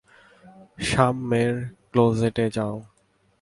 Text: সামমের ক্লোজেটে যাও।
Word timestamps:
সামমের 0.81 1.53
ক্লোজেটে 1.91 2.45
যাও। 2.49 2.75